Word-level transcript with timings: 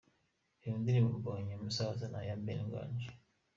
Reba 0.61 0.75
indirimbo 0.79 1.11
Mbonye 1.19 1.51
umusaza 1.59 2.05
ya 2.27 2.35
Ben 2.43 2.59
Nganji:. 2.67 3.07